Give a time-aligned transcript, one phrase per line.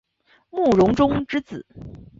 [0.49, 1.63] 慕容忠之子。